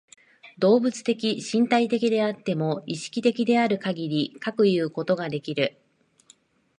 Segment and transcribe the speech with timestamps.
[0.57, 5.77] 動物的身体的であっても、意識的であるかぎりかくいうことができる。